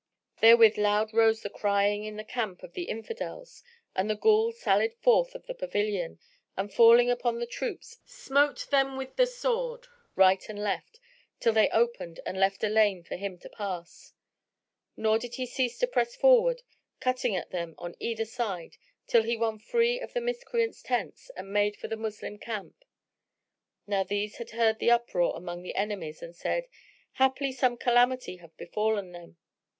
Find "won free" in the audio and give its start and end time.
19.37-19.99